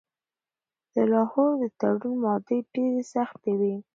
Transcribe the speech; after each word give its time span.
د 0.93 0.95
لاهور 1.11 1.51
د 1.61 1.63
تړون 1.79 2.15
مادې 2.23 2.57
ډیرې 2.73 3.03
سختې 3.13 3.51
وې. 3.59 3.75